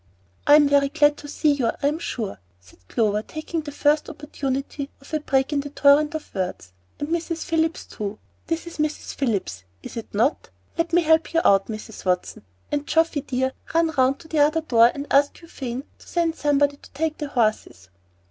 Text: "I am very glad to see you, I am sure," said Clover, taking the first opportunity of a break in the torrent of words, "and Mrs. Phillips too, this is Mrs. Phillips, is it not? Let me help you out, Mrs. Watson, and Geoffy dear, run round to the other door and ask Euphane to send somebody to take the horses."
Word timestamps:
"I 0.47 0.55
am 0.55 0.67
very 0.67 0.89
glad 0.89 1.15
to 1.17 1.27
see 1.27 1.51
you, 1.51 1.67
I 1.83 1.87
am 1.87 1.99
sure," 1.99 2.39
said 2.59 2.79
Clover, 2.87 3.21
taking 3.21 3.61
the 3.61 3.71
first 3.71 4.09
opportunity 4.09 4.89
of 4.99 5.13
a 5.13 5.19
break 5.19 5.53
in 5.53 5.59
the 5.59 5.69
torrent 5.69 6.15
of 6.15 6.33
words, 6.33 6.73
"and 6.99 7.09
Mrs. 7.09 7.43
Phillips 7.43 7.85
too, 7.85 8.17
this 8.47 8.65
is 8.65 8.79
Mrs. 8.79 9.13
Phillips, 9.13 9.63
is 9.83 9.95
it 9.97 10.11
not? 10.11 10.49
Let 10.75 10.91
me 10.91 11.03
help 11.03 11.35
you 11.35 11.41
out, 11.45 11.67
Mrs. 11.67 12.03
Watson, 12.03 12.43
and 12.71 12.87
Geoffy 12.87 13.21
dear, 13.21 13.51
run 13.75 13.91
round 13.95 14.17
to 14.21 14.27
the 14.27 14.39
other 14.39 14.61
door 14.61 14.89
and 14.91 15.05
ask 15.11 15.39
Euphane 15.39 15.83
to 15.99 16.07
send 16.07 16.35
somebody 16.35 16.77
to 16.77 16.89
take 16.93 17.19
the 17.19 17.27
horses." 17.27 17.89